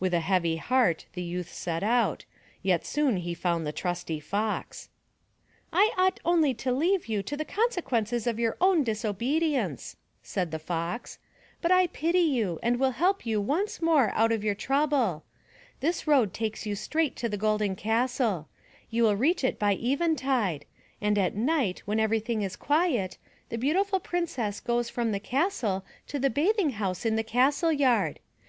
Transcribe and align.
With 0.00 0.12
a 0.12 0.18
heavy 0.18 0.56
heart 0.56 1.06
the 1.12 1.22
youth 1.22 1.48
set 1.52 1.84
out, 1.84 2.24
yet 2.64 2.84
soon 2.84 3.18
he 3.18 3.32
found 3.32 3.64
the 3.64 3.70
trusty 3.70 4.18
Fox. 4.18 4.88
"I 5.72 5.94
ought 5.96 6.18
only 6.24 6.52
to 6.54 6.72
leave 6.72 7.06
you 7.06 7.22
to 7.22 7.36
the 7.36 7.44
consequences 7.44 8.26
of 8.26 8.40
your 8.40 8.56
own 8.60 8.82
disobedience," 8.82 9.94
said 10.20 10.50
the 10.50 10.58
Fox, 10.58 11.20
"but 11.60 11.70
I 11.70 11.86
pity 11.86 12.18
you 12.18 12.58
and 12.60 12.80
will 12.80 12.90
help 12.90 13.24
you 13.24 13.40
once 13.40 13.80
more 13.80 14.10
out 14.16 14.32
of 14.32 14.42
your 14.42 14.56
trouble. 14.56 15.22
This 15.78 16.08
road 16.08 16.34
takes 16.34 16.66
you 16.66 16.74
straight 16.74 17.14
to 17.18 17.28
the 17.28 17.36
Golden 17.36 17.76
Castle. 17.76 18.48
You 18.90 19.04
will 19.04 19.14
reach 19.14 19.44
it 19.44 19.60
by 19.60 19.74
eventide; 19.74 20.64
and 21.00 21.16
at 21.16 21.36
night 21.36 21.82
when 21.84 22.00
everything 22.00 22.42
is 22.42 22.56
quiet, 22.56 23.16
the 23.48 23.58
Beautiful 23.58 24.00
Princess 24.00 24.58
goes 24.58 24.90
from 24.90 25.12
the 25.12 25.20
296 25.20 25.60
THROUGH 25.60 25.60
FAIRY 25.60 25.72
HALLS 25.72 25.82
castle 25.84 26.08
to 26.08 26.18
the 26.18 26.30
bathing 26.34 26.70
house 26.70 27.06
in 27.06 27.14
the 27.14 27.22
castle 27.22 27.70
yard. 27.72 28.18